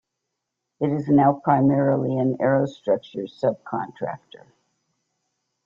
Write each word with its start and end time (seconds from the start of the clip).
It 0.79 0.91
is 0.91 1.09
now 1.09 1.31
primarily 1.31 2.17
an 2.17 2.39
aerostructures 2.39 3.39
subcontractor. 3.39 4.47